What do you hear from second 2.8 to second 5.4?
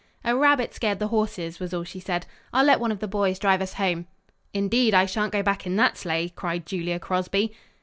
of the boys drive us home." "Indeed, I shan't